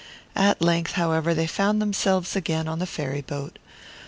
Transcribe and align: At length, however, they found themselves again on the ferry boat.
At 0.35 0.63
length, 0.63 0.93
however, 0.93 1.35
they 1.35 1.45
found 1.45 1.79
themselves 1.79 2.35
again 2.35 2.67
on 2.67 2.79
the 2.79 2.87
ferry 2.87 3.21
boat. 3.21 3.59